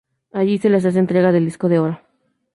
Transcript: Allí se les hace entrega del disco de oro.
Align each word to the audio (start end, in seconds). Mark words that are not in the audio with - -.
Allí 0.33 0.57
se 0.57 0.71
les 0.71 0.83
hace 0.83 0.97
entrega 0.97 1.31
del 1.31 1.45
disco 1.45 1.69
de 1.69 1.77
oro. 1.77 2.01